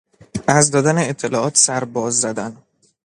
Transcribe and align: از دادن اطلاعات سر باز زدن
از 0.47 0.71
دادن 0.71 0.97
اطلاعات 1.09 1.57
سر 1.57 1.83
باز 1.83 2.19
زدن 2.21 2.57